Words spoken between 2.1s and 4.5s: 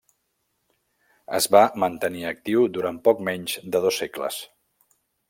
actiu durant poc menys de dos segles.